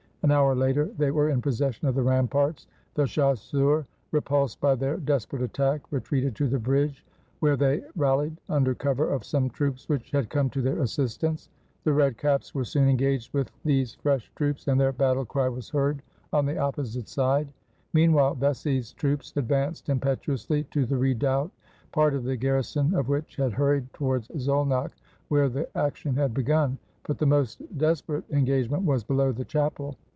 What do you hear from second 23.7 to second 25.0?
towards Szolnok,